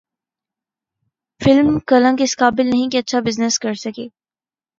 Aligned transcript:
film 1.41 1.77
Kalank 1.87 2.21
اس 2.21 2.35
قابل 2.37 2.69
نہیں 2.69 2.89
تھی 2.89 2.91
کہ 2.91 2.97
اچھا 2.97 3.19
بزنس 3.19 3.59
کرسکے 3.59 4.07